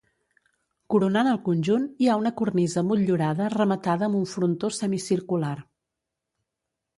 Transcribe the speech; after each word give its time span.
Coronant 0.93 1.27
el 1.33 1.39
conjunt 1.49 1.85
hi 2.05 2.09
ha 2.09 2.15
una 2.21 2.31
cornisa 2.39 2.83
motllurada 2.87 3.51
rematada 3.57 4.09
amb 4.09 4.19
un 4.23 4.27
frontó 4.33 4.73
semicircular. 4.79 5.55